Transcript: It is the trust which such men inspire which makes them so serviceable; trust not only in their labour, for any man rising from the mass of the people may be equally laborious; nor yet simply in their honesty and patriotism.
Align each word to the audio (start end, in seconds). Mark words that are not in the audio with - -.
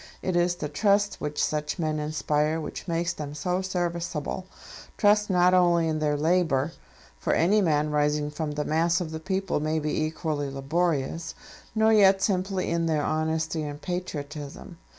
It 0.23 0.35
is 0.35 0.55
the 0.55 0.67
trust 0.67 1.17
which 1.21 1.43
such 1.43 1.77
men 1.77 1.99
inspire 1.99 2.59
which 2.59 2.87
makes 2.87 3.13
them 3.13 3.35
so 3.35 3.61
serviceable; 3.61 4.47
trust 4.97 5.29
not 5.29 5.53
only 5.53 5.87
in 5.87 5.99
their 5.99 6.17
labour, 6.17 6.71
for 7.19 7.33
any 7.33 7.61
man 7.61 7.91
rising 7.91 8.31
from 8.31 8.53
the 8.53 8.65
mass 8.65 8.99
of 8.99 9.11
the 9.11 9.19
people 9.19 9.59
may 9.59 9.77
be 9.77 10.03
equally 10.03 10.49
laborious; 10.49 11.35
nor 11.75 11.93
yet 11.93 12.19
simply 12.19 12.71
in 12.71 12.87
their 12.87 13.03
honesty 13.03 13.61
and 13.61 13.83
patriotism. 13.83 14.79